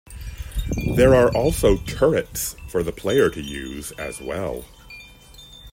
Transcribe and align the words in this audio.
There 0.95 1.13
are 1.13 1.31
also 1.37 1.77
turrets 1.77 2.55
for 2.69 2.81
the 2.81 2.91
player 2.91 3.29
to 3.29 3.39
use 3.39 3.91
as 3.99 4.19
well. 4.19 4.65